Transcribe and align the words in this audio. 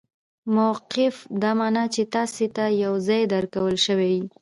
موقف 0.55 1.15
دا 1.41 1.51
مانا، 1.59 1.83
چي 1.93 2.03
تاسي 2.13 2.45
ته 2.55 2.63
یو 2.83 2.93
ځای 3.07 3.21
درکول 3.33 3.75
سوی 3.85 4.09
يي. 4.15 4.23